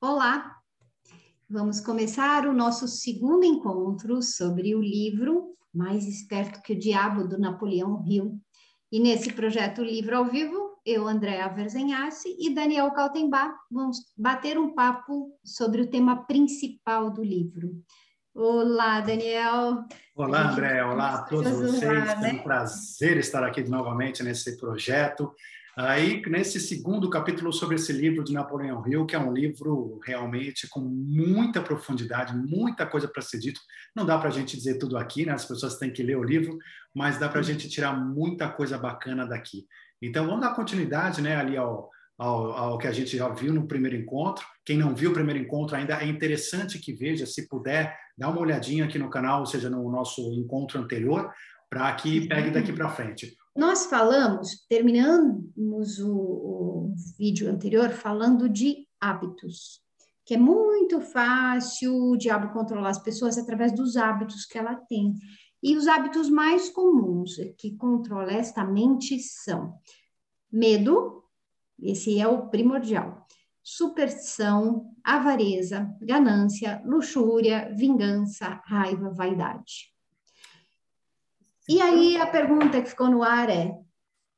[0.00, 0.54] Olá!
[1.50, 7.36] Vamos começar o nosso segundo encontro sobre o livro Mais Esperto que o Diabo, do
[7.36, 8.40] Napoleão Hill.
[8.92, 14.72] E nesse projeto Livro ao Vivo, eu, Andréa Verzenhassi e Daniel Kaltenbach vamos bater um
[14.72, 17.82] papo sobre o tema principal do livro.
[18.32, 19.84] Olá, Daniel.
[20.14, 20.84] Olá, André.
[20.84, 22.06] Olá a todos vocês.
[22.06, 22.30] Lá, né?
[22.30, 25.34] É um prazer estar aqui novamente nesse projeto.
[25.80, 30.66] Aí, nesse segundo capítulo sobre esse livro de Napoleão Hill, que é um livro realmente
[30.68, 33.60] com muita profundidade, muita coisa para ser dito.
[33.94, 35.30] Não dá para a gente dizer tudo aqui, né?
[35.30, 36.58] As pessoas têm que ler o livro,
[36.92, 39.68] mas dá para a gente tirar muita coisa bacana daqui.
[40.02, 43.68] Então, vamos dar continuidade, né, ali ao, ao, ao, que a gente já viu no
[43.68, 44.44] primeiro encontro.
[44.64, 48.40] Quem não viu o primeiro encontro ainda é interessante que veja, se puder, dá uma
[48.40, 51.32] olhadinha aqui no canal, ou seja, no nosso encontro anterior,
[51.70, 53.37] para que pegue daqui para frente.
[53.58, 59.82] Nós falamos, terminamos o, o vídeo anterior falando de hábitos,
[60.24, 65.12] que é muito fácil o diabo controlar as pessoas através dos hábitos que ela tem.
[65.60, 69.74] E os hábitos mais comuns que controla esta mente são
[70.52, 71.24] medo,
[71.82, 73.26] esse é o primordial,
[73.60, 79.97] superstição, avareza, ganância, luxúria, vingança, raiva, vaidade.
[81.68, 83.76] E aí a pergunta que ficou no ar é: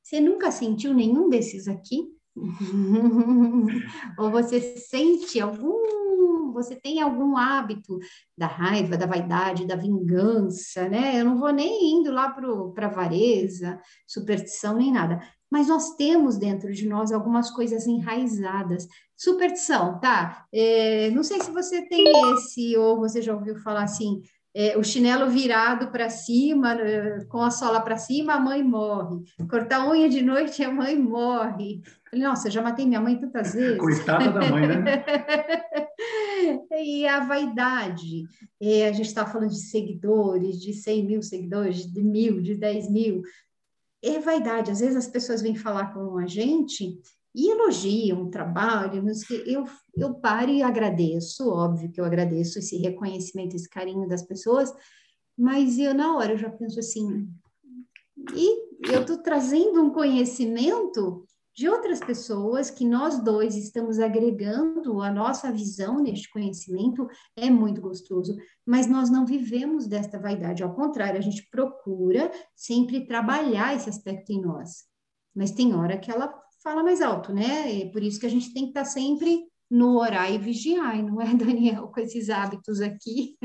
[0.03, 2.09] você nunca sentiu nenhum desses aqui?
[4.19, 7.99] Ou você sente algum, você tem algum hábito
[8.37, 11.21] da raiva, da vaidade, da vingança, né?
[11.21, 15.21] Eu não vou nem indo lá para a avareza, superstição, nem nada.
[15.49, 18.87] Mas nós temos dentro de nós algumas coisas enraizadas.
[19.17, 20.47] Superstição, tá?
[20.53, 24.23] É, não sei se você tem esse, ou você já ouviu falar assim,
[24.55, 29.23] é, o chinelo virado para cima, né, com a sola para cima, a mãe morre.
[29.49, 31.81] Cortar unha de noite, a mãe morre.
[32.11, 33.79] Falei, nossa, eu já matei minha mãe tantas vezes.
[33.79, 35.05] Coitada da mãe, né?
[36.83, 38.25] e a vaidade.
[38.61, 42.91] É, a gente está falando de seguidores, de 100 mil seguidores, de mil, de 10
[42.91, 43.23] mil.
[44.03, 44.71] É vaidade.
[44.71, 46.99] Às vezes as pessoas vêm falar com a gente
[47.35, 49.05] e elogiam o trabalho,
[49.47, 49.65] eu,
[49.97, 54.73] eu paro e agradeço, óbvio que eu agradeço esse reconhecimento, esse carinho das pessoas,
[55.39, 57.29] mas eu na hora eu já penso assim,
[58.35, 61.25] e eu estou trazendo um conhecimento
[61.55, 67.81] de outras pessoas que nós dois estamos agregando a nossa visão neste conhecimento, é muito
[67.81, 73.89] gostoso, mas nós não vivemos desta vaidade, ao contrário, a gente procura sempre trabalhar esse
[73.89, 74.85] aspecto em nós.
[75.35, 76.29] Mas tem hora que ela
[76.63, 77.73] fala mais alto, né?
[77.73, 79.41] E por isso que a gente tem que estar sempre
[79.71, 83.37] no orar e vigiar, não é, Daniel, com esses hábitos aqui?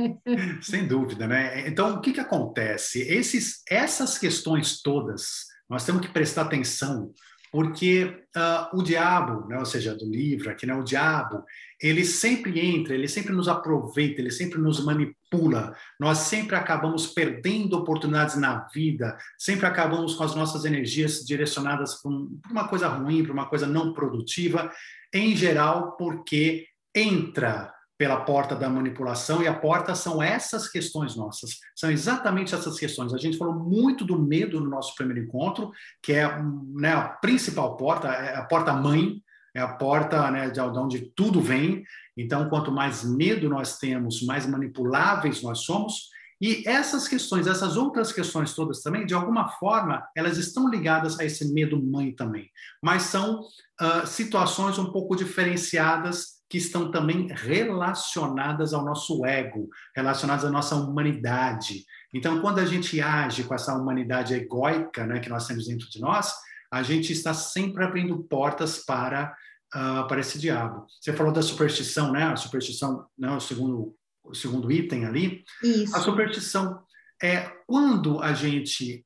[0.61, 1.67] Sem dúvida, né?
[1.67, 3.01] Então, o que, que acontece?
[3.01, 7.13] Esses, essas questões todas, nós temos que prestar atenção,
[7.51, 8.05] porque
[8.35, 11.43] uh, o diabo, né, ou seja, do livro aqui, né, o diabo,
[11.87, 15.75] ele sempre entra, ele sempre nos aproveita, ele sempre nos manipula.
[15.99, 22.11] Nós sempre acabamos perdendo oportunidades na vida, sempre acabamos com as nossas energias direcionadas para
[22.49, 24.71] uma coisa ruim, para uma coisa não produtiva,
[25.13, 31.59] em geral, porque entra pela porta da manipulação, e a porta são essas questões nossas,
[31.73, 33.13] são exatamente essas questões.
[33.13, 35.71] A gente falou muito do medo no nosso primeiro encontro,
[36.03, 36.27] que é
[36.73, 39.21] né, a principal porta, é a porta mãe,
[39.55, 41.83] é a porta né, de onde tudo vem.
[42.17, 46.09] Então, quanto mais medo nós temos, mais manipuláveis nós somos.
[46.41, 51.23] E essas questões, essas outras questões todas também, de alguma forma, elas estão ligadas a
[51.23, 52.49] esse medo mãe também,
[52.83, 60.43] mas são uh, situações um pouco diferenciadas que estão também relacionadas ao nosso ego, relacionadas
[60.43, 61.85] à nossa humanidade.
[62.13, 65.99] Então, quando a gente age com essa humanidade egóica né, que nós temos dentro de
[66.01, 66.33] nós,
[66.75, 69.33] a gente está sempre abrindo portas para,
[69.73, 70.85] uh, para esse diabo.
[70.99, 72.23] Você falou da superstição, né?
[72.23, 75.45] A superstição, né, o, segundo, o segundo item ali.
[75.63, 75.95] Isso.
[75.95, 76.83] A superstição
[77.23, 79.05] é quando a gente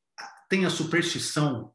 [0.50, 1.72] tem a superstição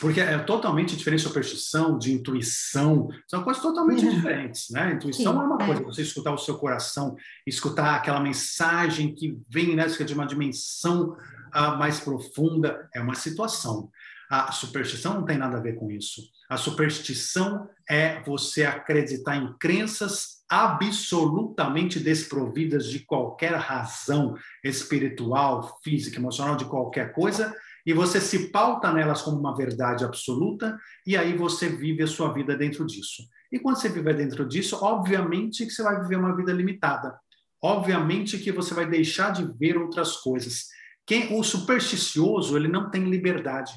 [0.00, 4.14] porque é totalmente diferente superstição de intuição, são coisas totalmente uhum.
[4.16, 4.94] diferentes, né?
[4.94, 7.14] Intuição Sim, é uma coisa, você escutar o seu coração,
[7.46, 11.10] escutar aquela mensagem que vem né, de uma dimensão
[11.54, 13.88] uh, mais profunda, é uma situação.
[14.30, 16.22] A superstição não tem nada a ver com isso.
[16.48, 26.56] A superstição é você acreditar em crenças absolutamente desprovidas de qualquer razão espiritual, física, emocional,
[26.56, 30.76] de qualquer coisa, e você se pauta nelas como uma verdade absoluta,
[31.06, 33.22] e aí você vive a sua vida dentro disso.
[33.50, 37.16] E quando você viver dentro disso, obviamente que você vai viver uma vida limitada.
[37.62, 40.66] Obviamente que você vai deixar de ver outras coisas.
[41.06, 43.72] Quem o supersticioso, ele não tem liberdade.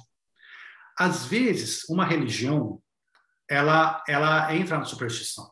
[0.99, 2.81] Às vezes, uma religião,
[3.49, 5.49] ela ela entra na superstição.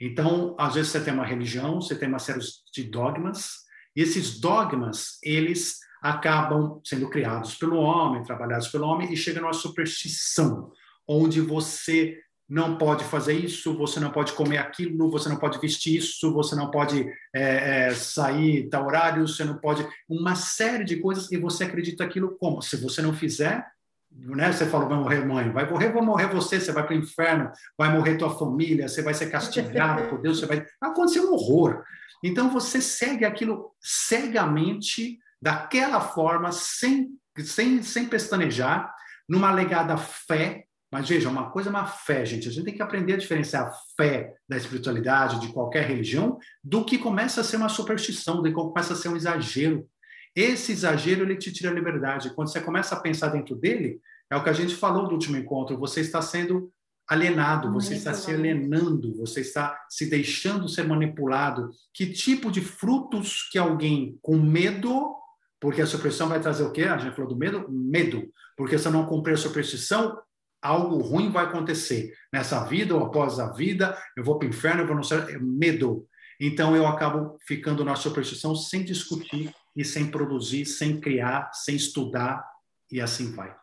[0.00, 2.40] Então, às vezes você tem uma religião, você tem uma série
[2.72, 3.64] de dogmas,
[3.96, 9.52] e esses dogmas, eles acabam sendo criados pelo homem, trabalhados pelo homem, e chegam numa
[9.52, 10.70] superstição,
[11.08, 15.96] onde você não pode fazer isso, você não pode comer aquilo, você não pode vestir
[15.96, 19.86] isso, você não pode é, é, sair tal horário, você não pode.
[20.08, 22.60] Uma série de coisas e você acredita aquilo como?
[22.60, 23.66] Se você não fizer,
[24.14, 24.52] né?
[24.52, 27.50] Você falou, vai morrer mãe, vai morrer, vai morrer você, você vai para o inferno,
[27.76, 30.64] vai morrer tua família, você vai ser castigado por Deus, você vai.
[30.80, 31.82] Vai um horror.
[32.22, 38.94] Então você segue aquilo cegamente, daquela forma, sem, sem, sem pestanejar,
[39.28, 40.64] numa legada fé
[40.94, 42.48] mas veja, uma coisa é uma fé, gente.
[42.48, 46.84] A gente tem que aprender a diferenciar a fé da espiritualidade, de qualquer religião, do
[46.84, 49.88] que começa a ser uma superstição, do que começa a ser um exagero.
[50.34, 52.34] Esse exagero, ele te tira a liberdade.
[52.34, 54.00] Quando você começa a pensar dentro dele,
[54.30, 56.72] é o que a gente falou do último encontro, você está sendo
[57.06, 61.70] alienado, você está se alienando, você está se deixando ser manipulado.
[61.92, 65.14] Que tipo de frutos que alguém com medo,
[65.60, 66.82] porque a superstição vai trazer o quê?
[66.84, 67.66] A gente falou do medo?
[67.70, 68.28] Medo.
[68.56, 70.18] Porque se eu não cumprir a superstição,
[70.62, 74.82] algo ruim vai acontecer nessa vida ou após a vida, eu vou para o inferno,
[74.82, 76.06] eu vou no céu, é medo.
[76.40, 82.44] Então eu acabo ficando na superstição sem discutir e sem produzir, sem criar, sem estudar
[82.90, 83.54] e assim vai.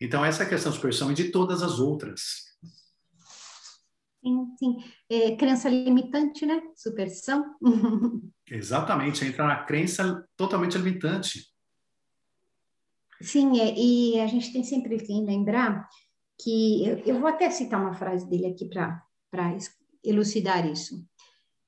[0.00, 2.50] Então essa é questão da superstição e de todas as outras.
[4.22, 4.76] Sim, sim.
[5.08, 6.60] É, crença limitante, né?
[6.76, 7.56] Superstição.
[8.50, 11.50] Exatamente, entra na crença totalmente limitante.
[13.20, 15.88] Sim, é, e a gente tem sempre que lembrar
[16.42, 19.02] que eu, eu vou até citar uma frase dele aqui para
[20.02, 21.04] elucidar isso.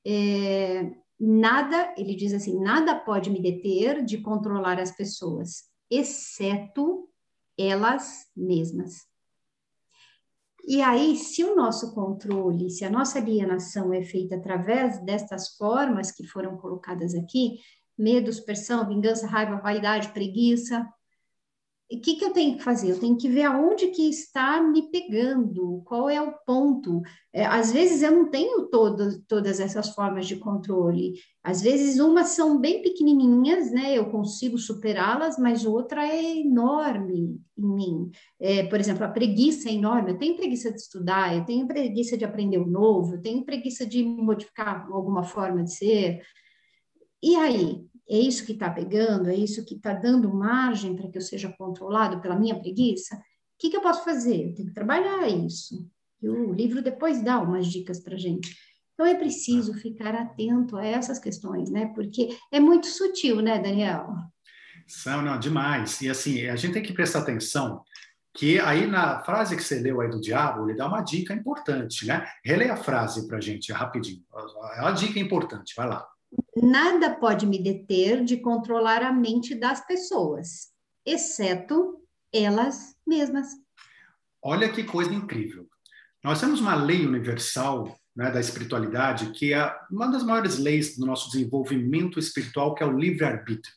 [0.06, 0.90] É,
[1.24, 7.08] nada, ele diz assim, nada pode me deter de controlar as pessoas, exceto
[7.56, 9.06] elas mesmas.
[10.66, 16.10] E aí, se o nosso controle, se a nossa alienação é feita através destas formas
[16.10, 17.58] que foram colocadas aqui,
[17.96, 20.84] medo, supersão, vingança, raiva, vaidade, preguiça,
[21.96, 22.90] o que, que eu tenho que fazer?
[22.90, 27.02] Eu tenho que ver aonde que está me pegando, qual é o ponto.
[27.32, 31.14] É, às vezes eu não tenho todo, todas essas formas de controle.
[31.42, 33.96] Às vezes umas são bem pequenininhas, né?
[33.96, 38.10] Eu consigo superá-las, mas outra é enorme em mim.
[38.40, 40.12] É, por exemplo, a preguiça é enorme.
[40.12, 43.84] Eu tenho preguiça de estudar, eu tenho preguiça de aprender o novo, eu tenho preguiça
[43.84, 46.22] de modificar alguma forma de ser.
[47.22, 51.18] E aí, é isso que está pegando, é isso que está dando margem para que
[51.18, 53.20] eu seja controlado pela minha preguiça, o
[53.58, 54.48] que, que eu posso fazer?
[54.48, 55.88] Eu tenho que trabalhar isso.
[56.20, 58.56] E o livro depois dá umas dicas para a gente.
[58.94, 61.86] Então é preciso ficar atento a essas questões, né?
[61.94, 64.08] Porque é muito sutil, né, Daniel?
[64.86, 66.00] São, não, demais.
[66.00, 67.82] E assim, a gente tem que prestar atenção
[68.34, 72.06] que aí na frase que você leu aí do diabo, ele dá uma dica importante,
[72.06, 72.26] né?
[72.44, 74.24] Releia a frase para a gente rapidinho.
[74.76, 76.06] É uma dica importante, vai lá.
[76.56, 80.70] Nada pode me deter de controlar a mente das pessoas,
[81.04, 82.00] exceto
[82.32, 83.48] elas mesmas.
[84.42, 85.68] Olha que coisa incrível.
[86.22, 91.06] Nós temos uma lei universal né, da espiritualidade que é uma das maiores leis do
[91.06, 93.74] nosso desenvolvimento espiritual, que é o livre-arbítrio.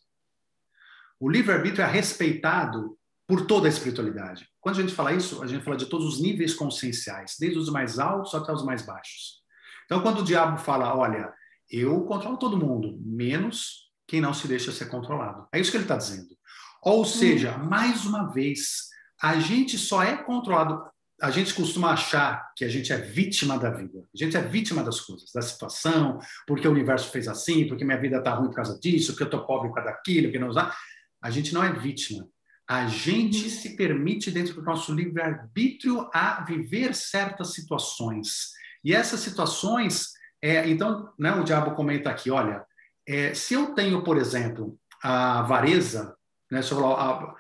[1.20, 2.98] O livre-arbítrio é respeitado
[3.28, 4.48] por toda a espiritualidade.
[4.62, 7.70] Quando a gente fala isso, a gente fala de todos os níveis conscienciais, desde os
[7.70, 9.44] mais altos até os mais baixos.
[9.86, 11.34] Então, quando o diabo fala, olha,
[11.70, 15.48] eu controlo todo mundo, menos quem não se deixa ser controlado.
[15.52, 16.36] É isso que ele está dizendo.
[16.82, 17.66] Ou seja, hum.
[17.66, 18.90] mais uma vez,
[19.22, 20.84] a gente só é controlado.
[21.22, 24.00] A gente costuma achar que a gente é vítima da vida.
[24.14, 28.00] A gente é vítima das coisas, da situação, porque o universo fez assim, porque minha
[28.00, 30.50] vida está ruim por causa disso, porque eu estou pobre por causa daquilo, que não
[30.50, 30.76] usar.
[31.22, 32.28] A gente não é vítima.
[32.68, 33.50] A gente hum.
[33.50, 38.52] se permite, dentro do nosso livre-arbítrio, a viver certas situações.
[38.84, 40.15] E essas situações
[40.46, 42.64] é, então, né, o diabo comenta aqui, olha,
[43.08, 46.16] é, se eu tenho, por exemplo, a avareza,
[46.52, 47.36] né, a,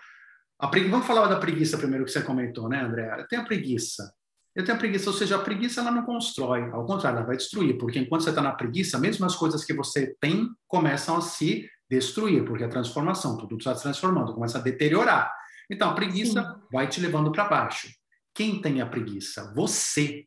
[0.59, 3.15] a, vamos falar da preguiça primeiro que você comentou, né, André?
[3.19, 4.11] Eu tenho a preguiça.
[4.55, 7.37] Eu tenho a preguiça, ou seja, a preguiça ela não constrói, ao contrário, ela vai
[7.37, 11.21] destruir, porque enquanto você está na preguiça, mesmo as coisas que você tem começam a
[11.21, 15.31] se destruir, porque a transformação, tudo está se transformando, começa a deteriorar.
[15.69, 16.61] Então, a preguiça Sim.
[16.71, 17.87] vai te levando para baixo.
[18.33, 19.53] Quem tem a preguiça?
[19.55, 20.25] Você.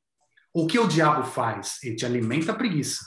[0.53, 1.79] O que o diabo faz?
[1.83, 3.05] Ele te alimenta a preguiça.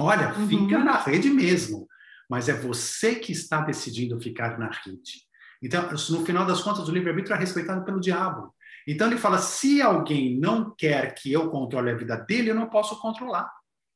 [0.00, 0.48] Olha, uhum.
[0.48, 1.86] fica na rede mesmo,
[2.30, 5.26] mas é você que está decidindo ficar na rede.
[5.62, 8.54] Então, no final das contas, o livre-arbítrio é respeitado pelo diabo.
[8.86, 12.68] Então, ele fala: se alguém não quer que eu controle a vida dele, eu não
[12.68, 13.50] posso controlar.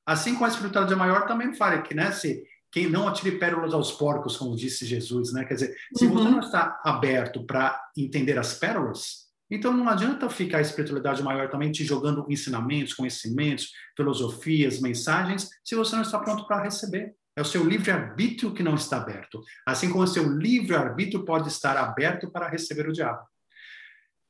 [0.04, 3.92] Assim como a espiritualidade maior também fala que, né, se quem não atire pérolas aos
[3.92, 5.44] porcos, como disse Jesus, né?
[5.44, 6.14] Quer dizer, se uhum.
[6.14, 11.50] você não está aberto para entender as pérolas, Então não adianta ficar a espiritualidade maior
[11.50, 17.14] também te jogando ensinamentos, conhecimentos, filosofias, mensagens, se você não está pronto para receber.
[17.36, 19.42] É o seu livre-arbítrio que não está aberto.
[19.66, 23.20] Assim como o seu livre-arbítrio pode estar aberto para receber o diabo.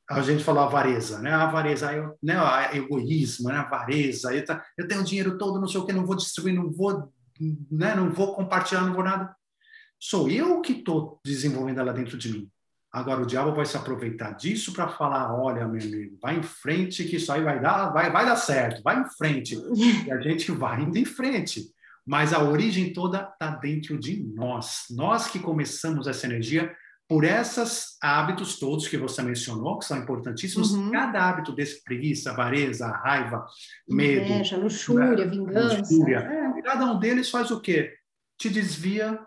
[0.09, 1.31] A gente falou avareza, né?
[1.31, 2.35] A avareza, eu, né?
[2.37, 3.55] A egoísmo, né?
[3.55, 4.35] A avareza.
[4.35, 7.13] Eu, tá, eu tenho dinheiro todo, não sei o que, não vou distribuir, não vou,
[7.71, 7.95] né?
[7.95, 9.33] não vou compartilhar, não vou nada.
[9.97, 12.51] Sou eu que estou desenvolvendo ela dentro de mim.
[12.93, 17.03] Agora o diabo vai se aproveitar disso para falar, olha, meu amigo, vai em frente
[17.05, 19.57] que isso aí vai dar, vai, vai dar certo, vai em frente.
[20.05, 21.73] E a gente vai indo em frente
[22.05, 24.85] mas a origem toda está dentro de nós.
[24.89, 26.75] Nós que começamos essa energia
[27.07, 30.71] por esses hábitos todos que você mencionou, que são importantíssimos.
[30.71, 30.91] Uhum.
[30.91, 33.45] Cada hábito desse, preguiça, avareza, raiva,
[33.87, 35.27] medo, Inveja, luxúria, né?
[35.27, 35.77] vingança.
[35.77, 36.61] Luxúria, é.
[36.61, 37.93] Cada um deles faz o quê?
[38.37, 39.19] Te desvia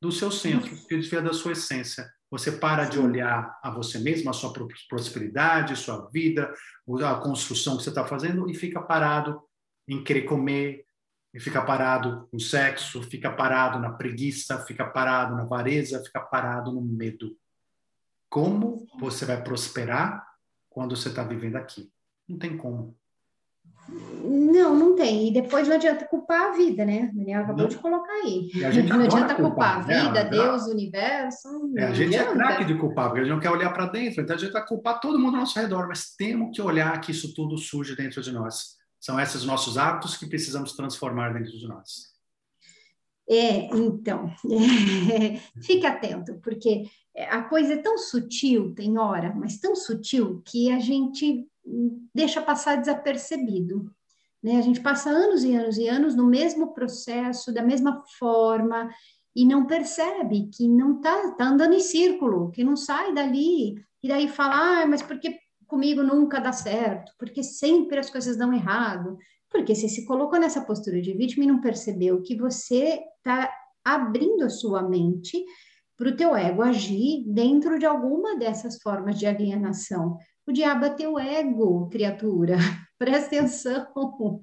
[0.00, 2.08] do seu centro, te desvia da sua essência.
[2.30, 4.52] Você para de olhar a você mesmo, a sua
[4.88, 6.52] prosperidade, sua vida,
[7.04, 9.40] a construção que você está fazendo e fica parado
[9.86, 10.84] em querer comer,
[11.34, 16.72] e fica parado no sexo, fica parado na preguiça, fica parado na avareza, fica parado
[16.72, 17.36] no medo.
[18.30, 20.24] Como você vai prosperar
[20.70, 21.92] quando você está vivendo aqui?
[22.28, 22.96] Não tem como.
[23.88, 25.28] Não, não tem.
[25.28, 27.10] E depois não adianta culpar a vida, né?
[27.12, 27.68] O Daniel acabou não.
[27.68, 28.50] de colocar aí.
[28.88, 30.02] não adianta culpar, a né?
[30.02, 30.24] vida?
[30.24, 31.48] Deus, o universo.
[31.76, 32.42] É, a gente é adianta.
[32.42, 34.22] é craque de culpar, porque a gente não quer olhar para dentro.
[34.22, 37.10] Então a gente vai culpar todo mundo ao nosso redor, mas temos que olhar que
[37.10, 38.76] isso tudo surge dentro de nós.
[38.98, 42.14] São esses nossos hábitos que precisamos transformar dentro de nós.
[43.28, 46.84] É, então, é, fique atento, porque
[47.28, 51.46] a coisa é tão sutil, tem hora, mas tão sutil que a gente
[52.14, 53.90] deixa passar desapercebido.
[54.42, 54.58] Né?
[54.58, 58.90] A gente passa anos e anos e anos no mesmo processo, da mesma forma,
[59.34, 64.08] e não percebe que não está tá andando em círculo, que não sai dali, e
[64.08, 69.16] daí fala, ah, mas porque comigo nunca dá certo, porque sempre as coisas dão errado.
[69.50, 73.50] Porque você se colocou nessa postura de vítima e não percebeu que você está
[73.84, 75.44] abrindo a sua mente
[75.96, 80.18] para o teu ego agir dentro de alguma dessas formas de alienação.
[80.46, 82.56] O diabo é teu ego, criatura.
[82.98, 84.42] Presta atenção.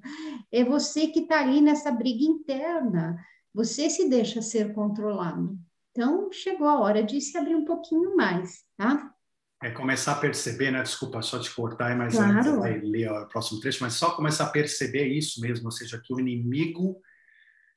[0.50, 3.16] É você que está ali nessa briga interna.
[3.54, 5.56] Você se deixa ser controlado.
[5.90, 9.12] Então, chegou a hora de se abrir um pouquinho mais, tá?
[9.62, 10.82] é começar a perceber, né?
[10.82, 12.38] Desculpa só te cortar, mas claro.
[12.38, 16.00] antes vai ler o próximo trecho, mas só começar a perceber isso mesmo, ou seja,
[16.04, 17.00] que o inimigo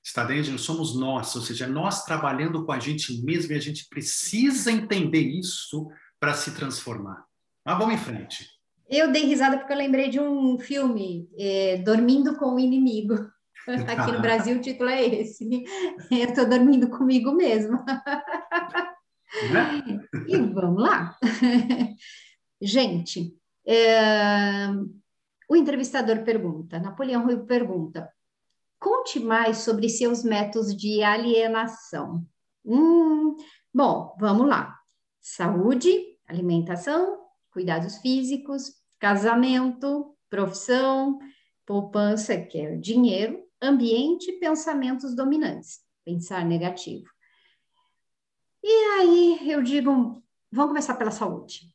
[0.04, 3.56] está dentro de nós, somos nós, ou seja, nós trabalhando com a gente mesmo e
[3.56, 5.88] a gente precisa entender isso
[6.20, 7.24] para se transformar.
[7.66, 8.48] Mas vamos em frente.
[8.88, 13.16] Eu dei risada porque eu lembrei de um filme, é, Dormindo com o Inimigo.
[13.90, 15.64] Aqui no Brasil o título é esse.
[16.12, 17.84] Eu estou dormindo comigo mesmo.
[19.52, 20.02] Né?
[20.28, 21.18] E vamos lá.
[22.62, 23.36] Gente,
[23.68, 24.68] é...
[25.50, 28.10] o entrevistador pergunta, Napoleão Rui pergunta,
[28.80, 32.24] conte mais sobre seus métodos de alienação.
[32.64, 33.36] Hum,
[33.74, 34.78] bom, vamos lá.
[35.20, 37.25] Saúde, alimentação,
[37.56, 41.18] cuidados físicos, casamento, profissão,
[41.66, 47.06] poupança, que é dinheiro, ambiente e pensamentos dominantes, pensar negativo.
[48.62, 50.22] E aí eu digo,
[50.52, 51.74] vamos começar pela saúde.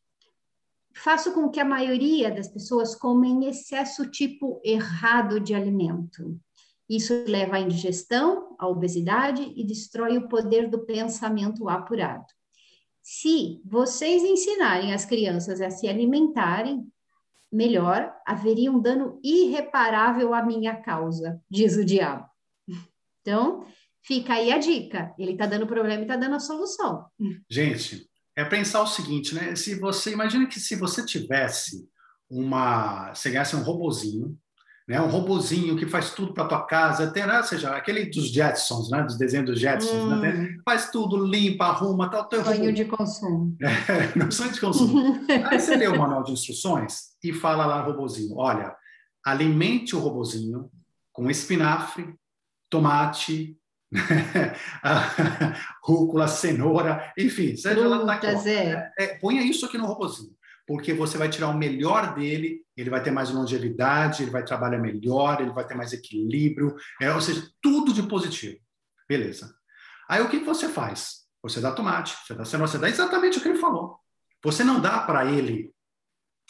[0.95, 6.39] Faço com que a maioria das pessoas comem excesso tipo errado de alimento.
[6.87, 12.27] Isso leva à indigestão, à obesidade e destrói o poder do pensamento apurado.
[13.03, 16.87] Se vocês ensinarem as crianças a se alimentarem
[17.51, 22.29] melhor, haveria um dano irreparável à minha causa, diz o diabo.
[23.21, 23.67] Então,
[24.03, 25.15] Fica aí a dica.
[25.19, 27.07] Ele está dando problema e está dando a solução.
[27.49, 29.55] Gente, é pensar o seguinte, né?
[29.55, 31.87] Se você imagina que se você tivesse
[32.29, 34.39] uma, você ganhasse um robozinho,
[34.91, 35.01] né?
[35.01, 37.39] Um robozinho que faz tudo para tua casa, até, né?
[37.39, 39.01] Ou seja, aquele dos Jetsons, né?
[39.05, 40.17] Dos desenhos dos Jetsons, né?
[40.17, 40.21] hum.
[40.21, 40.57] né?
[40.65, 42.25] Faz tudo, limpa, arruma, tal.
[42.25, 42.73] Teu sonho robô.
[42.73, 43.57] de consumo.
[43.63, 45.25] É, não sonho de consumo.
[45.49, 48.75] Aí você lê o manual de instruções e fala lá robozinho, olha,
[49.25, 50.69] alimente o robozinho
[51.13, 52.13] com espinafre,
[52.69, 53.57] tomate,
[55.85, 58.93] rúcula, cenoura, enfim, seja lá tá é.
[58.99, 60.33] É, ponha isso aqui no robozinho,
[60.71, 64.79] porque você vai tirar o melhor dele, ele vai ter mais longevidade, ele vai trabalhar
[64.79, 68.57] melhor, ele vai ter mais equilíbrio, é, ou seja, tudo de positivo.
[69.09, 69.53] Beleza.
[70.09, 71.25] Aí o que você faz?
[71.43, 73.99] Você dá tomate, você dá cenoura, você dá exatamente o que ele falou.
[74.45, 75.75] Você não dá para ele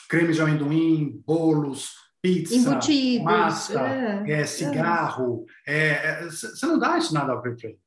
[0.07, 5.47] creme de amendoim, bolos, pizza, Embutidos, massa, é, é, cigarro.
[5.67, 7.81] É, é, você não dá isso nada para ele.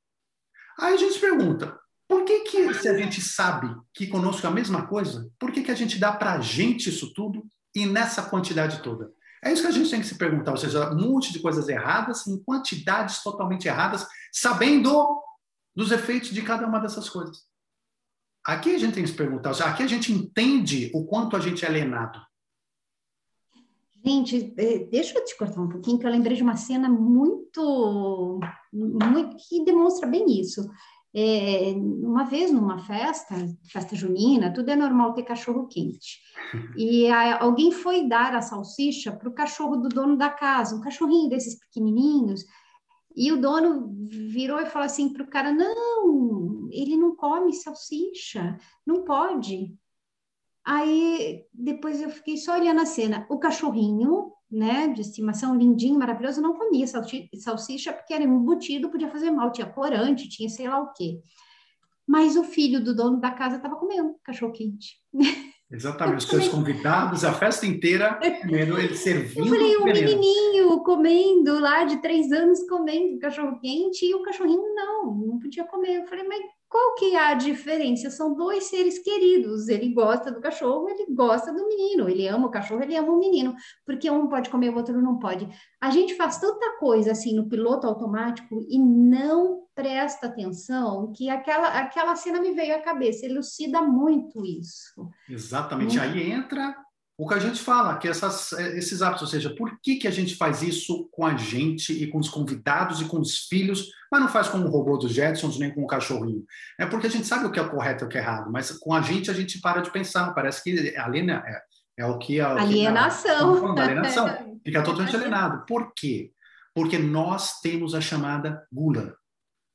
[0.79, 1.79] Aí a gente pergunta,
[2.13, 5.63] Por que, que se a gente sabe que conosco é a mesma coisa, por que,
[5.63, 7.43] que a gente dá para a gente isso tudo
[7.73, 9.11] e nessa quantidade toda?
[9.43, 11.67] É isso que a gente tem que se perguntar, ou seja, um monte de coisas
[11.67, 15.23] erradas, em quantidades totalmente erradas, sabendo
[15.75, 17.47] dos efeitos de cada uma dessas coisas.
[18.45, 21.35] Aqui a gente tem que se perguntar, ou seja, aqui a gente entende o quanto
[21.35, 22.21] a gente é alienado.
[24.05, 28.39] Gente, é, deixa eu te cortar um pouquinho, que eu lembrei de uma cena muito,
[28.71, 30.69] muito que demonstra bem isso.
[31.15, 33.35] É, uma vez numa festa,
[33.71, 36.21] festa junina, tudo é normal ter cachorro quente.
[36.77, 40.81] E a, alguém foi dar a salsicha para o cachorro do dono da casa, um
[40.81, 42.45] cachorrinho desses pequenininhos.
[43.15, 48.57] E o dono virou e falou assim para o cara: Não, ele não come salsicha,
[48.85, 49.75] não pode.
[50.65, 53.25] Aí depois eu fiquei só olhando a cena.
[53.29, 59.31] O cachorrinho né, de estimação, lindinho, maravilhoso, não comia salsicha porque era embutido, podia fazer
[59.31, 61.19] mal, tinha corante, tinha sei lá o quê.
[62.07, 64.97] Mas o filho do dono da casa estava comendo cachorro quente.
[65.73, 69.55] Exatamente, os seus convidados, a festa inteira comendo, ele servindo.
[69.55, 74.75] Eu falei, o menininho comendo lá de três anos comendo cachorro quente e o cachorrinho
[74.75, 76.01] não, não podia comer.
[76.01, 78.11] Eu falei, mas qual que é a diferença?
[78.11, 79.67] São dois seres queridos.
[79.67, 82.07] Ele gosta do cachorro, ele gosta do menino.
[82.07, 83.55] Ele ama o cachorro, ele ama o menino.
[83.83, 85.49] Porque um pode comer, o outro não pode.
[85.81, 91.79] A gente faz tanta coisa assim no piloto automático e não presta atenção que aquela,
[91.79, 93.25] aquela cena me veio à cabeça.
[93.25, 95.09] Elucida muito isso.
[95.29, 95.97] Exatamente.
[95.97, 96.03] Né?
[96.03, 96.75] Aí entra
[97.17, 100.11] o que a gente fala, que essas, esses hábitos, ou seja, por que, que a
[100.11, 104.19] gente faz isso com a gente e com os convidados e com os filhos, mas
[104.19, 106.43] não faz com o robô dos Jetsons nem com o cachorrinho?
[106.79, 108.71] É porque a gente sabe o que é correto e o que é errado, mas
[108.71, 111.61] com a gente a gente para de pensar, parece que aliena, é,
[111.99, 112.39] é o que...
[112.39, 113.75] É o alienação.
[113.75, 114.59] Que, alienação.
[114.65, 115.65] Fica totalmente alienado.
[115.67, 116.31] Por quê?
[116.73, 119.15] Porque nós temos a chamada gula.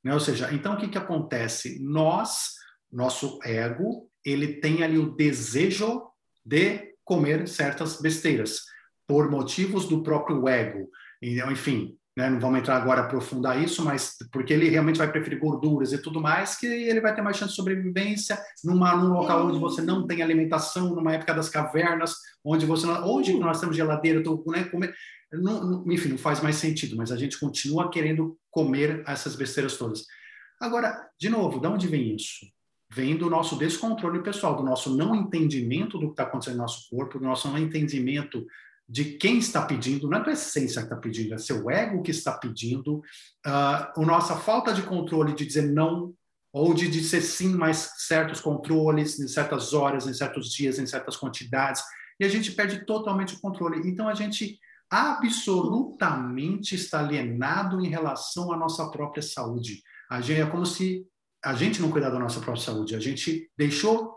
[0.03, 0.13] Né?
[0.13, 1.79] Ou seja, então o que, que acontece?
[1.81, 2.53] Nós,
[2.91, 6.03] nosso ego, ele tem ali o desejo
[6.45, 8.61] de comer certas besteiras,
[9.07, 10.89] por motivos do próprio ego.
[11.21, 15.11] Então, enfim, né, não vamos entrar agora a aprofundar isso, mas porque ele realmente vai
[15.11, 19.13] preferir gorduras e tudo mais, que ele vai ter mais chance de sobrevivência numa, num
[19.13, 22.13] local onde você não tem alimentação, numa época das cavernas,
[22.51, 24.93] onde você onde nós temos geladeira, tô, né, comer,
[25.31, 29.77] não, não, enfim, não faz mais sentido, mas a gente continua querendo comer essas besteiras
[29.77, 30.05] todas.
[30.59, 32.45] Agora, de novo, de onde vem isso?
[32.91, 36.89] vem do nosso descontrole pessoal, do nosso não entendimento do que está acontecendo no nosso
[36.89, 38.45] corpo, do nosso não entendimento
[38.87, 42.01] de quem está pedindo, não é a tua essência que está pedindo, é seu ego
[42.01, 43.01] que está pedindo, uh,
[43.45, 46.11] a nossa falta de controle de dizer não
[46.51, 51.15] ou de dizer sim, mas certos controles, em certas horas, em certos dias, em certas
[51.15, 51.83] quantidades,
[52.19, 53.87] e a gente perde totalmente o controle.
[53.87, 59.83] Então a gente absolutamente está alienado em relação à nossa própria saúde.
[60.09, 61.05] A gente é como se
[61.43, 62.95] a gente não cuidar da nossa própria saúde.
[62.95, 64.15] A gente deixou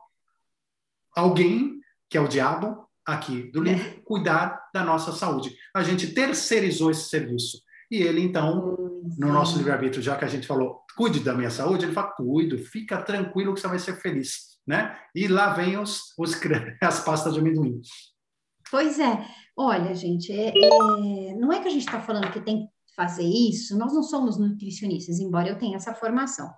[1.15, 4.01] alguém, que é o diabo, aqui do livro, é.
[4.05, 5.55] cuidar da nossa saúde.
[5.75, 7.61] A gente terceirizou esse serviço.
[7.91, 8.77] E ele, então,
[9.19, 12.57] no nosso livre-arbítrio, já que a gente falou, cuide da minha saúde, ele fala, cuido,
[12.59, 14.52] fica tranquilo que você vai ser feliz.
[14.67, 14.97] Né?
[15.15, 16.35] E lá vem os, os
[16.81, 17.81] as pastas de amendoim.
[18.71, 19.27] Pois é.
[19.57, 23.25] Olha, gente, é, é, não é que a gente está falando que tem que fazer
[23.25, 26.51] isso, nós não somos nutricionistas, embora eu tenha essa formação.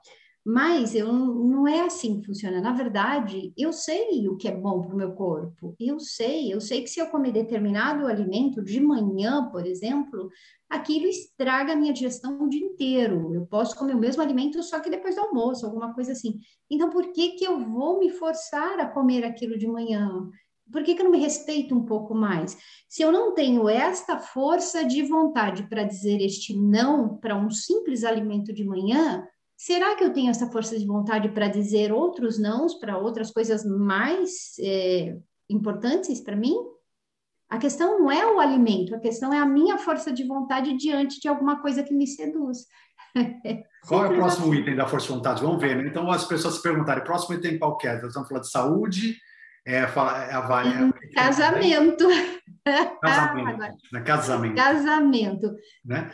[0.45, 2.61] Mas eu não é assim que funciona.
[2.61, 5.75] Na verdade, eu sei o que é bom para o meu corpo.
[5.81, 10.29] Eu sei, eu sei que se eu comer determinado alimento de manhã, por exemplo,
[10.69, 13.35] aquilo estraga a minha digestão o dia inteiro.
[13.35, 16.39] Eu posso comer o mesmo alimento só que depois do almoço, alguma coisa assim.
[16.71, 20.31] Então, por que que eu vou me forçar a comer aquilo de manhã?
[20.71, 22.57] Por que, que eu não me respeito um pouco mais?
[22.89, 28.03] Se eu não tenho esta força de vontade para dizer este não para um simples
[28.03, 32.75] alimento de manhã, Será que eu tenho essa força de vontade para dizer outros nãos
[32.75, 35.17] para outras coisas mais é,
[35.49, 36.55] importantes para mim?
[37.49, 41.21] A questão não é o alimento, a questão é a minha força de vontade diante
[41.21, 42.67] de alguma coisa que me seduz.
[43.87, 44.61] Qual é o próximo assim.
[44.61, 45.43] item da força de vontade?
[45.43, 45.87] Vamos ver, né?
[45.87, 47.95] Então, as pessoas se perguntarem, próximo item qual é?
[47.95, 49.17] Nós estamos falando de saúde,
[49.67, 52.09] é, fala, é, a, é, casamento.
[53.01, 53.69] Casamento.
[53.93, 54.03] né?
[54.05, 54.55] Casamento.
[54.57, 55.55] Casamento.
[55.85, 56.13] Né?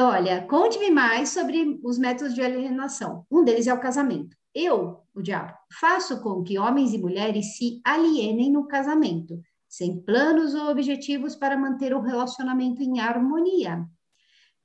[0.00, 3.26] Olha, conte-me mais sobre os métodos de alienação.
[3.28, 4.36] Um deles é o casamento.
[4.54, 10.54] Eu, o diabo, faço com que homens e mulheres se alienem no casamento, sem planos
[10.54, 13.84] ou objetivos para manter o relacionamento em harmonia.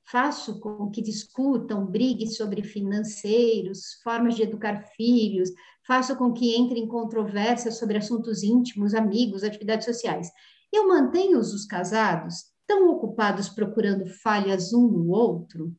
[0.06, 5.50] Faço com que discutam, briguem sobre financeiros, formas de educar filhos,
[5.88, 10.30] faço com que entrem em controvérsias sobre assuntos íntimos, amigos, atividades sociais.
[10.72, 15.76] Eu mantenho os casados tão ocupados procurando falhas um no outro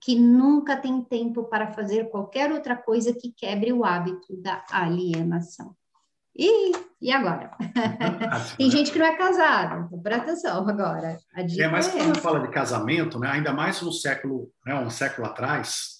[0.00, 5.74] que nunca tem tempo para fazer qualquer outra coisa que quebre o hábito da alienação.
[6.36, 7.56] E, e agora?
[8.58, 11.16] Tem gente que não é casada, então presta atenção agora.
[11.36, 15.28] é, mas é quando fala de casamento, né, ainda mais no século, né, um século
[15.28, 15.94] atrás,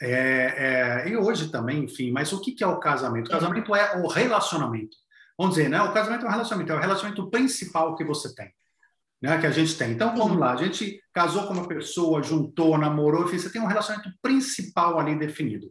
[0.00, 3.28] é, é, e hoje também, enfim, mas o que, que é o casamento?
[3.28, 3.40] O é.
[3.40, 4.96] casamento é o relacionamento.
[5.38, 5.80] Vamos dizer, né?
[5.82, 8.52] O casamento é um relacionamento, é o relacionamento principal que você tem,
[9.20, 9.38] né?
[9.38, 9.92] Que a gente tem.
[9.92, 13.66] Então, vamos lá, a gente casou com uma pessoa, juntou, namorou, enfim, você tem um
[13.66, 15.70] relacionamento principal ali definido.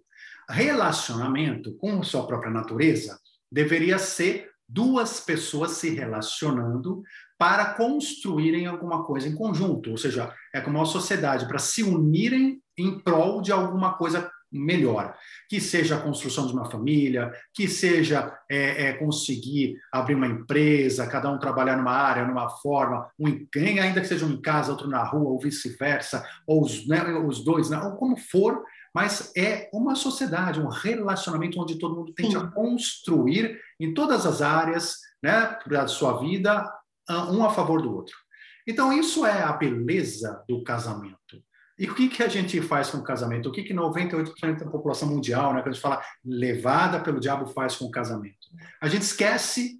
[0.49, 3.19] Relacionamento, com sua própria natureza,
[3.51, 7.01] deveria ser duas pessoas se relacionando
[7.37, 12.61] para construírem alguma coisa em conjunto, ou seja, é como uma sociedade para se unirem
[12.77, 15.15] em prol de alguma coisa melhor,
[15.49, 21.07] que seja a construção de uma família, que seja é, é, conseguir abrir uma empresa,
[21.07, 23.47] cada um trabalhar numa área, numa forma, um,
[23.81, 27.43] ainda que seja um em casa, outro na rua, ou vice-versa, ou os, né, os
[27.43, 32.31] dois, né, ou como for, mas é uma sociedade, um relacionamento onde todo mundo tende
[32.31, 32.37] Sim.
[32.37, 36.65] a construir em todas as áreas né, da sua vida,
[37.31, 38.15] um a favor do outro.
[38.67, 41.41] Então, isso é a beleza do casamento.
[41.77, 43.49] E o que, que a gente faz com o casamento?
[43.49, 47.45] O que, que 98% da população mundial, né, quando a gente fala levada pelo diabo,
[47.47, 48.47] faz com o casamento?
[48.81, 49.79] A gente esquece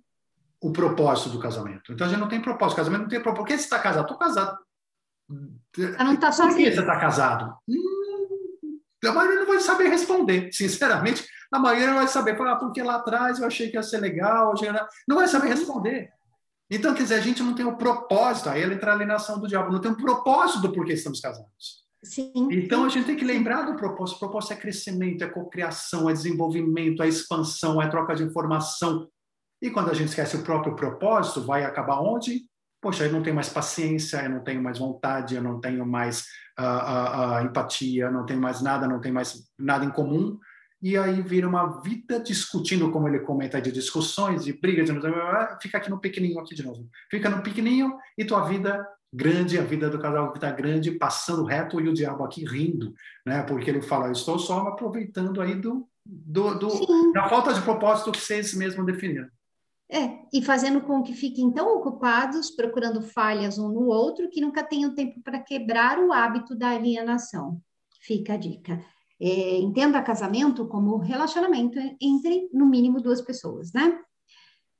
[0.61, 1.91] o propósito do casamento.
[1.91, 2.73] Então, a gente não tem propósito.
[2.73, 3.43] O casamento não tem propósito.
[3.43, 4.03] Por que você está casado?
[4.03, 4.57] Estou casado.
[5.29, 5.59] Não
[6.31, 6.55] sozinha.
[6.55, 7.57] Por que você está casado?
[7.67, 11.27] Hum, a maioria não vai saber responder, sinceramente.
[11.51, 14.53] A maioria não vai saber, ah, porque lá atrás eu achei que ia ser legal,
[15.07, 16.09] não vai saber responder.
[16.69, 19.39] Então, quer dizer, a gente não tem o um propósito, aí ela entra a alienação
[19.39, 21.86] do diabo, não tem um propósito do porquê estamos casados.
[22.03, 22.31] Sim.
[22.51, 24.17] Então, a gente tem que lembrar do propósito.
[24.17, 29.07] O propósito é crescimento, é cocriação, é desenvolvimento, é expansão, é troca de informação.
[29.61, 32.41] E quando a gente esquece o próprio propósito, vai acabar onde?
[32.79, 36.25] Poxa, eu não tenho mais paciência, eu não tenho mais vontade, eu não tenho mais
[36.55, 40.37] a, a, empatia, não tem mais nada, não tem mais nada em comum,
[40.81, 44.99] e aí vira uma vida discutindo, como ele comenta, de discussões, de brigas, de...
[45.59, 46.87] fica aqui no pequenininho aqui de novo.
[47.09, 51.79] Fica no pequenininho e tua vida grande, a vida do casal está grande, passando reto
[51.79, 52.93] e o diabo aqui rindo,
[53.25, 53.43] né?
[53.43, 58.19] Porque ele fala, estou só aproveitando aí do, do, do da falta de propósito que
[58.19, 59.29] vocês mesmos definiram.
[59.89, 64.61] É, e fazendo com que fiquem tão ocupados procurando falhas um no outro que nunca
[64.61, 67.61] tenham tempo para quebrar o hábito da alienação.
[68.01, 68.83] Fica a dica.
[69.19, 73.97] É, entenda casamento como relacionamento entre, no mínimo, duas pessoas, né?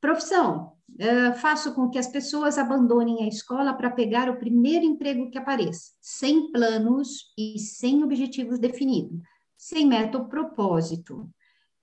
[0.02, 0.77] Profissão.
[0.90, 5.38] Uh, faço com que as pessoas abandonem a escola para pegar o primeiro emprego que
[5.38, 9.20] apareça, sem planos e sem objetivos definidos,
[9.56, 11.30] sem meta ou propósito.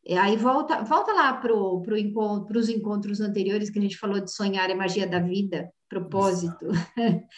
[0.07, 4.21] E aí volta, volta lá para pro encontro, os encontros anteriores que a gente falou
[4.21, 6.67] de sonhar é magia da vida, propósito.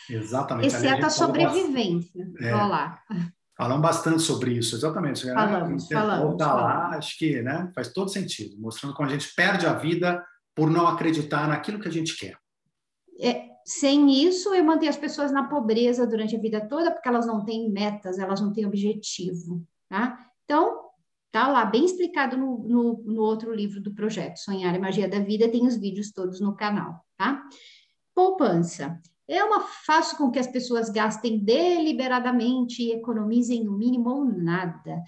[0.09, 0.69] Exatamente.
[0.69, 2.29] Exceto a, a sobrevivência.
[2.41, 2.99] É, lá.
[3.57, 5.23] Falamos bastante sobre isso, exatamente.
[5.33, 5.97] Falamos, né?
[5.97, 6.27] falamos.
[6.27, 6.91] Voltar falamos.
[6.91, 10.23] lá, acho que né, faz todo sentido, mostrando como a gente perde a vida
[10.57, 12.37] por não acreditar naquilo que a gente quer.
[13.21, 17.27] É, sem isso, eu mantenho as pessoas na pobreza durante a vida toda, porque elas
[17.27, 19.65] não têm metas, elas não têm objetivo.
[19.89, 20.19] Tá?
[20.45, 20.87] Então,
[21.37, 25.19] Tá lá bem explicado no, no, no outro livro do projeto, Sonhar e Magia da
[25.19, 27.43] Vida, tem os vídeos todos no canal, tá?
[28.15, 28.99] Poupança.
[29.29, 35.03] Uma faço com que as pessoas gastem deliberadamente e economizem o mínimo ou nada,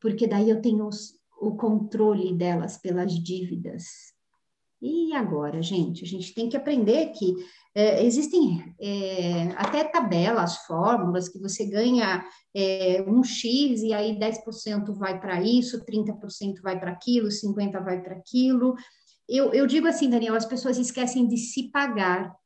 [0.00, 4.13] porque daí eu tenho os, o controle delas pelas dívidas.
[4.86, 6.04] E agora, gente?
[6.04, 7.34] A gente tem que aprender que
[7.74, 12.22] é, existem é, até tabelas, fórmulas que você ganha
[12.54, 18.02] é, um X e aí 10% vai para isso, 30% vai para aquilo, 50% vai
[18.02, 18.74] para aquilo.
[19.26, 22.36] Eu, eu digo assim, Daniel, as pessoas esquecem de se pagar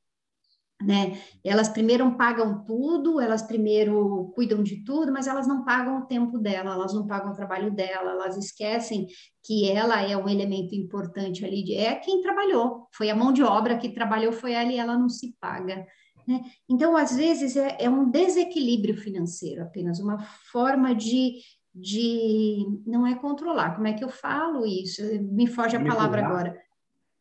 [0.80, 1.20] né?
[1.44, 6.38] Elas primeiro pagam tudo, elas primeiro cuidam de tudo, mas elas não pagam o tempo
[6.38, 9.06] dela, elas não pagam o trabalho dela, elas esquecem
[9.44, 13.42] que ela é um elemento importante ali, de, é quem trabalhou, foi a mão de
[13.42, 15.84] obra que trabalhou, foi ela e ela não se paga.
[16.26, 16.42] Né?
[16.68, 20.18] Então, às vezes, é, é um desequilíbrio financeiro apenas, uma
[20.52, 21.40] forma de,
[21.74, 22.66] de.
[22.86, 25.02] Não é controlar, como é que eu falo isso?
[25.22, 26.60] Me foge a palavra agora.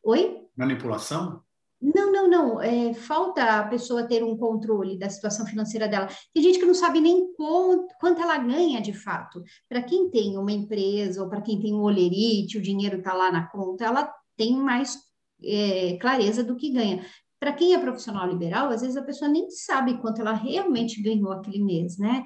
[0.04, 0.46] Oi?
[0.54, 1.42] Manipulação?
[1.80, 2.60] Não, não, não.
[2.60, 6.08] É, falta a pessoa ter um controle da situação financeira dela.
[6.34, 9.42] Tem gente que não sabe nem quanto, quanto ela ganha de fato.
[9.68, 13.30] Para quem tem uma empresa ou para quem tem um olerite, o dinheiro está lá
[13.30, 14.96] na conta, ela tem mais
[15.44, 17.04] é, clareza do que ganha.
[17.38, 21.30] Para quem é profissional liberal, às vezes a pessoa nem sabe quanto ela realmente ganhou
[21.30, 22.24] aquele mês, né?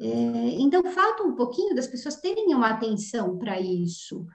[0.00, 0.06] É,
[0.60, 4.26] então falta um pouquinho das pessoas terem uma atenção para isso,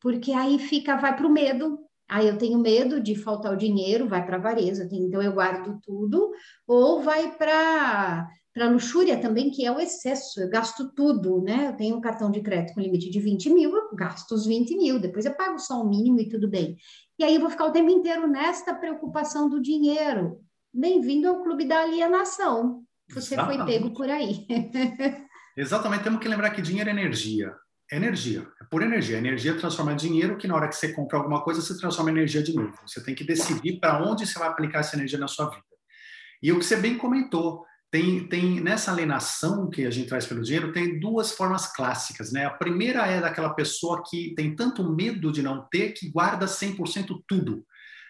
[0.00, 1.78] porque aí fica, vai para o medo,
[2.12, 5.80] Aí eu tenho medo de faltar o dinheiro, vai para a avareza, então eu guardo
[5.82, 6.30] tudo,
[6.66, 10.38] ou vai para para luxúria também, que é o excesso.
[10.38, 11.68] Eu gasto tudo, né?
[11.68, 14.76] Eu tenho um cartão de crédito com limite de 20 mil, eu gasto os 20
[14.76, 16.76] mil, depois eu pago só o mínimo e tudo bem.
[17.18, 20.38] E aí eu vou ficar o tempo inteiro nesta preocupação do dinheiro.
[20.70, 22.82] Bem-vindo ao clube da alienação.
[23.08, 23.62] Você Exatamente.
[23.62, 24.46] foi pego por aí.
[25.56, 27.54] Exatamente, temos que lembrar que dinheiro é energia.
[27.92, 29.18] É energia, é pura energia.
[29.18, 32.14] Energia transforma em dinheiro, que na hora que você compra alguma coisa, você transforma em
[32.14, 32.72] energia de novo.
[32.86, 35.62] Você tem que decidir para onde você vai aplicar essa energia na sua vida.
[36.42, 40.40] E o que você bem comentou, tem, tem nessa alienação que a gente traz pelo
[40.40, 42.46] dinheiro, tem duas formas clássicas, né?
[42.46, 47.22] A primeira é daquela pessoa que tem tanto medo de não ter que guarda 100%
[47.28, 47.62] tudo.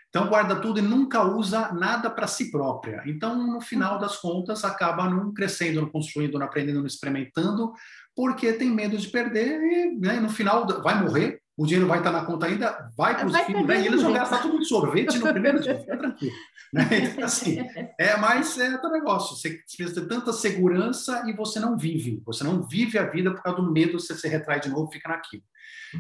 [0.09, 3.03] Então, guarda tudo e nunca usa nada para si própria.
[3.07, 7.73] Então, no final das contas, acaba não crescendo, não construindo, não aprendendo, não experimentando,
[8.15, 12.11] porque tem medo de perder e né, no final vai morrer, o dinheiro vai estar
[12.11, 15.19] na conta ainda, vai para os filhos, né, e eles vão gastar tudo de sorvete
[15.19, 16.35] no primeiro dia, fica tranquilo.
[16.73, 16.89] Né?
[17.13, 17.59] Então, assim,
[18.01, 22.43] é, mas é outro negócio, você precisa ter tanta segurança e você não vive, você
[22.43, 25.43] não vive a vida por causa do medo, você se retrai de novo fica naquilo.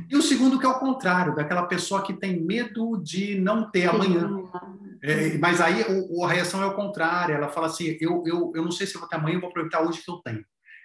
[0.08, 3.88] E o segundo que é o contrário, daquela pessoa que tem medo de não ter
[3.88, 4.30] amanhã.
[5.02, 8.62] É, mas aí o, a reação é o contrário, ela fala assim, eu, eu, eu
[8.62, 10.42] não sei se eu vou ter amanhã, eu vou aproveitar hoje que eu tenho.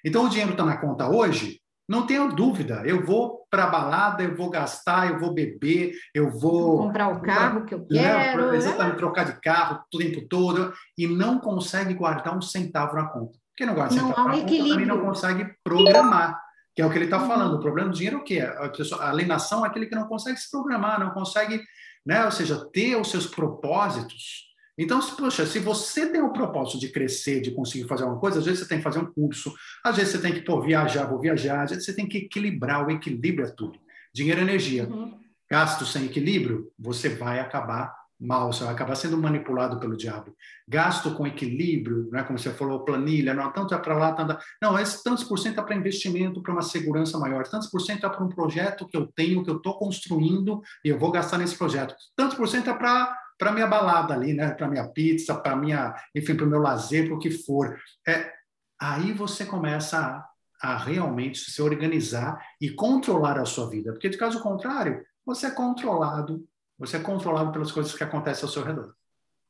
[0.07, 4.23] Então o dinheiro está na conta hoje, não tenho dúvida, eu vou para a balada,
[4.23, 6.77] eu vou gastar, eu vou beber, eu vou.
[6.77, 8.51] Comprar o carro que eu quero.
[8.51, 8.57] Né?
[8.57, 13.37] Exatamente, trocar de carro o tempo todo, e não consegue guardar um centavo na conta.
[13.55, 16.41] Quem não guarda um centavo na conta também não consegue programar,
[16.73, 17.27] que é o que ele está uhum.
[17.27, 17.55] falando.
[17.55, 18.39] O problema do dinheiro é o quê?
[18.39, 21.61] A, pessoa, a alienação é aquele que não consegue se programar, não consegue,
[22.05, 22.23] né?
[22.23, 24.46] ou seja, ter os seus propósitos
[24.77, 28.45] então, poxa, se você tem o propósito de crescer, de conseguir fazer alguma coisa, às
[28.45, 31.19] vezes você tem que fazer um curso, às vezes você tem que pô, viajar, vou
[31.19, 33.79] viajar, às vezes você tem que equilibrar, o equilíbrio é tudo.
[34.13, 34.87] Dinheiro é energia.
[34.87, 35.19] Uhum.
[35.49, 40.35] Gasto sem equilíbrio, você vai acabar mal, você vai acabar sendo manipulado pelo diabo.
[40.67, 44.37] Gasto com equilíbrio, né, como você falou, planilha, não, tanto é para lá, tanto...
[44.61, 48.05] Não, esse tantos por cento é para investimento, para uma segurança maior, tantos por cento
[48.05, 51.37] é para um projeto que eu tenho, que eu estou construindo e eu vou gastar
[51.37, 51.95] nesse projeto.
[52.15, 54.51] Tantos por cento é para para minha balada ali, né?
[54.51, 57.77] Para minha pizza, para minha, enfim, para o meu lazer, para o que for.
[58.07, 58.31] É,
[58.79, 60.25] aí você começa
[60.61, 65.47] a, a realmente se organizar e controlar a sua vida, porque de caso contrário, você
[65.47, 66.47] é controlado,
[66.77, 68.93] você é controlado pelas coisas que acontecem ao seu redor,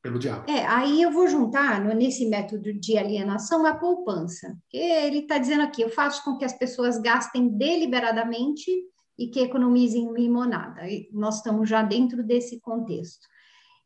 [0.02, 0.50] pelo diabo.
[0.50, 5.62] É, aí eu vou juntar nesse método de alienação a poupança, que ele está dizendo
[5.62, 8.70] aqui, eu faço com que as pessoas gastem deliberadamente
[9.18, 10.82] e que economizem limonada.
[11.12, 13.26] Nós estamos já dentro desse contexto.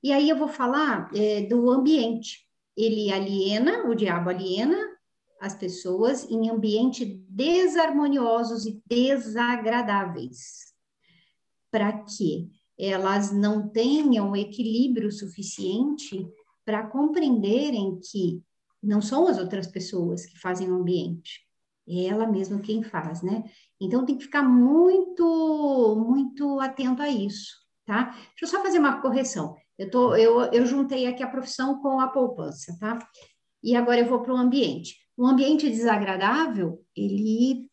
[0.03, 2.47] E aí eu vou falar é, do ambiente.
[2.77, 4.77] Ele aliena, o diabo aliena
[5.41, 10.73] as pessoas em ambientes desarmoniosos e desagradáveis,
[11.71, 16.27] para que elas não tenham equilíbrio suficiente
[16.65, 18.41] para compreenderem que
[18.83, 21.41] não são as outras pessoas que fazem o ambiente,
[21.89, 23.45] é ela mesma quem faz, né?
[23.81, 28.11] Então tem que ficar muito, muito atento a isso, tá?
[28.11, 29.57] Deixa eu só fazer uma correção.
[29.83, 32.99] Eu, tô, eu, eu juntei aqui a profissão com a poupança, tá?
[33.63, 34.97] E agora eu vou para o ambiente.
[35.17, 37.69] O ambiente desagradável, ele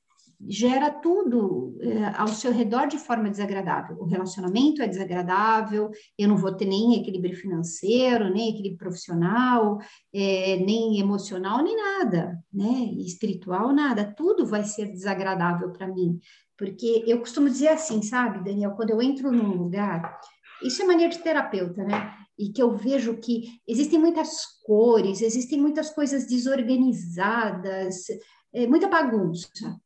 [0.48, 3.98] gera tudo é, ao seu redor de forma desagradável.
[4.00, 9.80] O relacionamento é desagradável, eu não vou ter nem equilíbrio financeiro, nem equilíbrio profissional,
[10.14, 12.92] é, nem emocional, nem nada, né?
[12.98, 14.14] Espiritual, nada.
[14.16, 16.20] Tudo vai ser desagradável para mim.
[16.58, 20.20] Porque eu costumo dizer assim, sabe, Daniel, quando eu entro num lugar
[20.62, 22.16] isso é mania de terapeuta, né?
[22.38, 28.06] E que eu vejo que existem muitas cores, existem muitas coisas desorganizadas,
[28.54, 29.80] é, muita bagunça.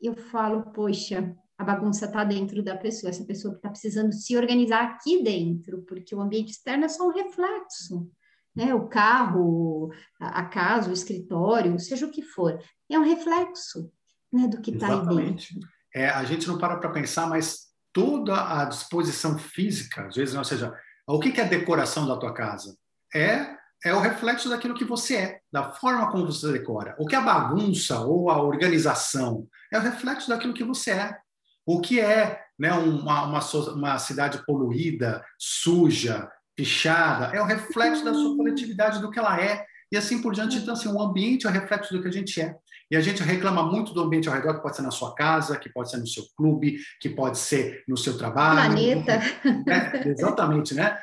[0.00, 4.34] Eu falo, poxa, a bagunça está dentro da pessoa, essa pessoa que está precisando se
[4.36, 8.10] organizar aqui dentro, porque o ambiente externo é só um reflexo.
[8.56, 8.74] Né?
[8.74, 12.58] O carro, a, casa, o escritório, seja o que for,
[12.90, 13.92] é um reflexo
[14.32, 15.46] né, do que está aí dentro.
[15.94, 20.44] É, a gente não para para pensar, mas toda a disposição física, às vezes, ou
[20.44, 20.74] seja,
[21.06, 22.76] o que é a decoração da tua casa?
[23.14, 26.94] É é o reflexo daquilo que você é, da forma como você decora.
[26.98, 31.16] O que é a bagunça ou a organização é o reflexo daquilo que você é.
[31.64, 33.40] O que é né, uma, uma,
[33.72, 39.64] uma cidade poluída, suja, pichada, é o reflexo da sua coletividade, do que ela é,
[39.90, 40.56] e assim por diante.
[40.58, 42.56] Então, assim, o ambiente é o reflexo do que a gente é.
[42.90, 45.58] E a gente reclama muito do ambiente ao redor, que pode ser na sua casa,
[45.58, 48.72] que pode ser no seu clube, que pode ser no seu trabalho.
[48.72, 49.18] Planeta.
[49.66, 50.02] Né?
[50.06, 50.98] Exatamente, né?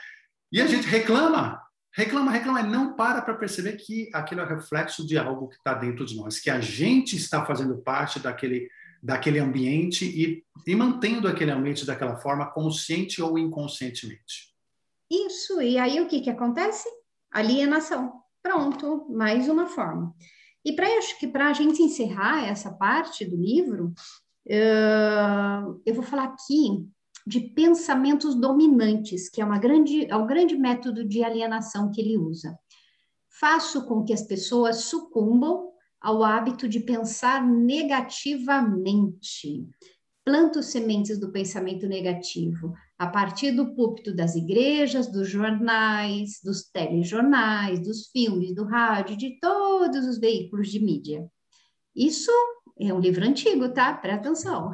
[0.52, 1.62] E a gente reclama,
[1.94, 5.74] reclama, reclama, e não para para perceber que aquilo é reflexo de algo que está
[5.74, 8.70] dentro de nós, que a gente está fazendo parte daquele,
[9.02, 14.54] daquele ambiente e, e mantendo aquele ambiente daquela forma, consciente ou inconscientemente.
[15.10, 16.88] Isso, e aí o que, que acontece?
[17.32, 18.27] Alienação.
[18.48, 20.16] Pronto, mais uma forma.
[20.64, 23.94] E para acho que para a gente encerrar essa parte do livro,
[24.48, 26.88] uh, eu vou falar aqui
[27.26, 32.18] de pensamentos dominantes, que é uma grande, é o grande método de alienação que ele
[32.18, 32.58] usa.
[33.38, 39.68] Faço com que as pessoas sucumbam ao hábito de pensar negativamente.
[40.24, 47.80] Planto sementes do pensamento negativo a partir do púlpito das igrejas, dos jornais, dos telejornais,
[47.80, 51.30] dos filmes, do rádio, de todos os veículos de mídia.
[51.96, 52.32] Isso
[52.80, 53.94] é um livro antigo, tá?
[53.94, 54.72] Presta atenção.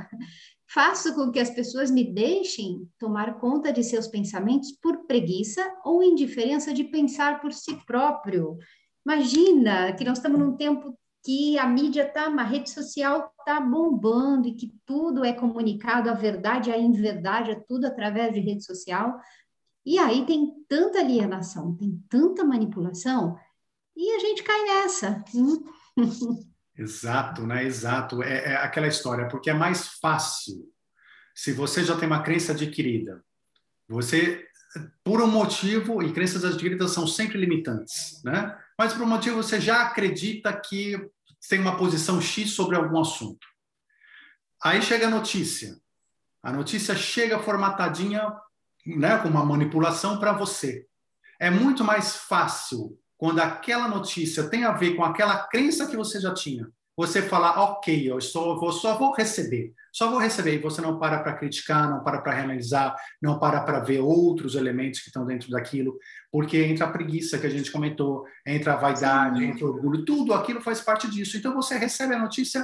[0.74, 6.02] Faço com que as pessoas me deixem tomar conta de seus pensamentos por preguiça ou
[6.02, 8.58] indiferença de pensar por si próprio.
[9.06, 14.48] Imagina que nós estamos num tempo que a mídia tá, a rede social está bombando
[14.48, 19.18] e que tudo é comunicado, a verdade, a inverdade, é tudo através de rede social.
[19.86, 23.38] E aí tem tanta alienação, tem tanta manipulação,
[23.96, 25.24] e a gente cai nessa.
[26.76, 27.64] Exato, né?
[27.64, 28.24] Exato.
[28.24, 30.68] É, é, aquela história, porque é mais fácil
[31.36, 33.24] se você já tem uma crença adquirida.
[33.88, 34.46] Você,
[35.04, 38.58] por um motivo, e crenças adquiridas são sempre limitantes, né?
[38.78, 40.98] Mas por um motivo você já acredita que
[41.50, 43.46] tem uma posição X sobre algum assunto.
[44.64, 45.78] Aí chega a notícia.
[46.42, 48.34] A notícia chega formatadinha,
[48.86, 50.86] né, com uma manipulação para você.
[51.40, 56.20] É muito mais fácil quando aquela notícia tem a ver com aquela crença que você
[56.20, 60.60] já tinha, você falar, ok, eu só vou, só vou receber, só vou receber, e
[60.60, 65.00] você não para para criticar, não para para reanalisar, não para para ver outros elementos
[65.00, 65.98] que estão dentro daquilo,
[66.32, 69.46] porque entra a preguiça que a gente comentou, entra a vaidade, Sim.
[69.46, 71.36] entra o orgulho, tudo aquilo faz parte disso.
[71.36, 72.64] Então você recebe a notícia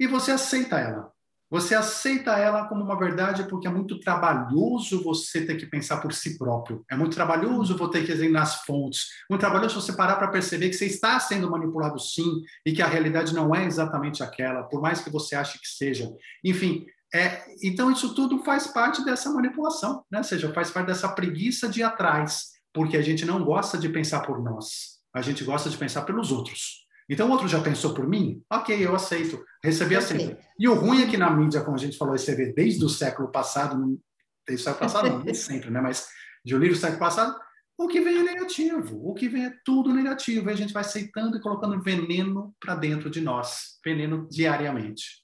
[0.00, 1.12] e você aceita ela.
[1.52, 6.10] Você aceita ela como uma verdade porque é muito trabalhoso você ter que pensar por
[6.14, 6.82] si próprio.
[6.90, 9.08] É muito trabalhoso você ter que ir nas fontes.
[9.28, 12.86] Muito trabalhoso você parar para perceber que você está sendo manipulado sim e que a
[12.86, 16.10] realidade não é exatamente aquela, por mais que você ache que seja.
[16.42, 20.18] Enfim, é, então isso tudo faz parte dessa manipulação, né?
[20.18, 23.90] Ou seja, faz parte dessa preguiça de ir atrás, porque a gente não gosta de
[23.90, 25.02] pensar por nós.
[25.14, 26.81] A gente gosta de pensar pelos outros.
[27.12, 28.42] Então, o outro já pensou por mim?
[28.50, 29.44] Ok, eu aceito.
[29.62, 30.34] Recebi assim.
[30.58, 32.88] E o ruim é que na mídia, como a gente falou, você vê desde o
[32.88, 34.00] século passado,
[34.46, 35.82] desde o século passado, não, nem sempre, né?
[35.82, 36.08] Mas
[36.42, 37.38] de um livro do século passado,
[37.76, 39.06] o que vem é negativo.
[39.06, 40.48] O que vem é tudo negativo.
[40.48, 43.78] E a gente vai aceitando e colocando veneno para dentro de nós.
[43.84, 45.22] Veneno diariamente.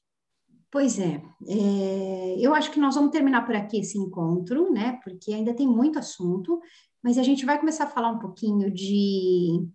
[0.70, 5.01] Pois é, é, eu acho que nós vamos terminar por aqui esse encontro, né?
[5.03, 6.61] Porque ainda tem muito assunto,
[7.03, 9.66] mas a gente vai começar a falar um pouquinho de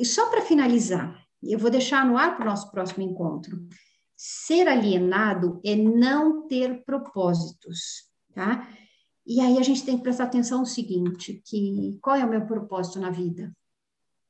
[0.00, 3.66] e só para finalizar, eu vou deixar no ar para o nosso próximo encontro.
[4.16, 8.68] Ser alienado é não ter propósitos, tá?
[9.26, 12.46] E aí a gente tem que prestar atenção no seguinte, que qual é o meu
[12.46, 13.54] propósito na vida?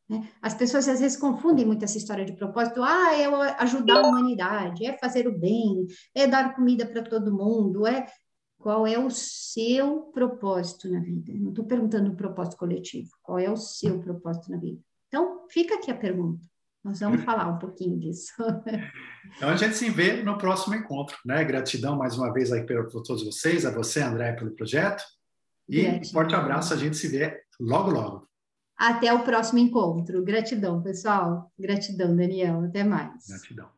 [0.09, 0.29] Né?
[0.41, 2.83] As pessoas às vezes confundem muito essa história de propósito.
[2.83, 3.27] Ah, é
[3.63, 8.07] ajudar a humanidade, é fazer o bem, é dar comida para todo mundo, é
[8.59, 11.33] qual é o seu propósito na vida?
[11.35, 13.11] Não estou perguntando o propósito coletivo.
[13.23, 14.81] Qual é o seu propósito na vida?
[15.15, 16.43] Então, fica aqui a pergunta.
[16.83, 18.33] Nós vamos falar um pouquinho disso.
[19.37, 21.17] então, a gente se vê no próximo encontro.
[21.25, 21.45] Né?
[21.45, 25.05] Gratidão mais uma vez aí por todos vocês, a você, André, pelo projeto.
[25.69, 26.01] E Gratidão.
[26.01, 28.29] um forte abraço, a gente se vê logo, logo.
[28.77, 30.25] Até o próximo encontro.
[30.25, 31.49] Gratidão, pessoal.
[31.57, 32.65] Gratidão, Daniel.
[32.65, 33.29] Até mais.
[33.29, 33.69] Gratidão.